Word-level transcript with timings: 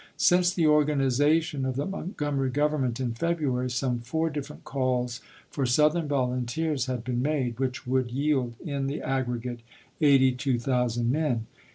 Since 0.17 0.55
the 0.55 0.65
organization 0.65 1.63
of 1.63 1.75
the 1.75 1.85
Montgomery 1.85 2.49
Gov 2.49 2.71
ernment 2.71 2.99
in 2.99 3.13
February, 3.13 3.69
some 3.69 3.99
four 3.99 4.31
different 4.31 4.63
calls 4.63 5.21
for 5.51 5.63
Southern 5.63 6.07
volunteers 6.07 6.87
had 6.87 7.03
been 7.03 7.21
made, 7.21 7.59
which 7.59 7.85
would 7.85 8.09
yield 8.09 8.55
in 8.65 8.87
the 8.87 9.03
aggregate 9.03 9.59
82,000 10.01 11.11
men. 11.11 11.45